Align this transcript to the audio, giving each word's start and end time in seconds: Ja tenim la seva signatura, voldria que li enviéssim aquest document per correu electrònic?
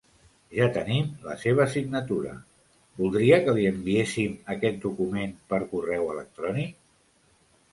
Ja 0.59 0.67
tenim 0.75 1.09
la 1.25 1.35
seva 1.41 1.67
signatura, 1.73 2.31
voldria 3.01 3.39
que 3.49 3.55
li 3.59 3.67
enviéssim 3.73 4.33
aquest 4.55 4.81
document 4.87 5.37
per 5.53 5.61
correu 5.75 6.09
electrònic? 6.17 6.77